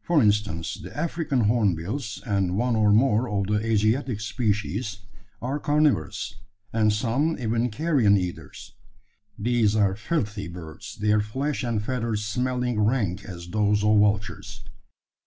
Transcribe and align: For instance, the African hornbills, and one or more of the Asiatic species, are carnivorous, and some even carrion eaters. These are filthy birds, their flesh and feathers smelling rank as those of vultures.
For 0.00 0.22
instance, 0.22 0.76
the 0.76 0.96
African 0.96 1.40
hornbills, 1.42 2.22
and 2.24 2.56
one 2.56 2.74
or 2.74 2.90
more 2.90 3.28
of 3.28 3.48
the 3.48 3.60
Asiatic 3.66 4.18
species, 4.22 5.00
are 5.42 5.58
carnivorous, 5.60 6.36
and 6.72 6.90
some 6.90 7.36
even 7.38 7.70
carrion 7.70 8.16
eaters. 8.16 8.72
These 9.38 9.76
are 9.76 9.94
filthy 9.94 10.48
birds, 10.48 10.96
their 10.96 11.20
flesh 11.20 11.64
and 11.64 11.82
feathers 11.84 12.24
smelling 12.24 12.80
rank 12.80 13.26
as 13.26 13.48
those 13.48 13.84
of 13.84 13.98
vultures. 13.98 14.64